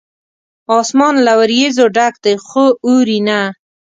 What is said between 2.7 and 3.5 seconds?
اوري نه